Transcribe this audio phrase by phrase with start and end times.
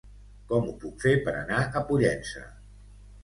[0.51, 2.41] Com ho puc fer per anar a Pollença?